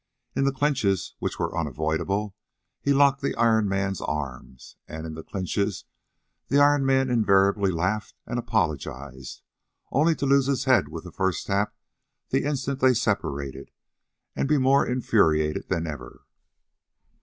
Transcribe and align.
In 0.35 0.45
the 0.45 0.51
clinches, 0.51 1.13
which 1.19 1.37
were 1.37 1.55
unavoidable, 1.55 2.35
he 2.81 2.91
locked 2.91 3.21
the 3.21 3.35
Iron 3.35 3.69
Man's 3.69 4.01
arms, 4.01 4.75
and 4.87 5.05
in 5.05 5.13
the 5.13 5.21
clinches 5.21 5.85
the 6.47 6.57
Iron 6.57 6.83
Man 6.87 7.11
invariably 7.11 7.69
laughed 7.69 8.15
and 8.25 8.39
apologized, 8.39 9.43
only 9.91 10.15
to 10.15 10.25
lose 10.25 10.47
his 10.47 10.63
head 10.63 10.87
with 10.89 11.03
the 11.03 11.11
first 11.11 11.45
tap 11.45 11.75
the 12.29 12.45
instant 12.45 12.79
they 12.79 12.95
separated 12.95 13.69
and 14.35 14.49
be 14.49 14.57
more 14.57 14.87
infuriated 14.87 15.69
than 15.69 15.85
ever. 15.85 16.23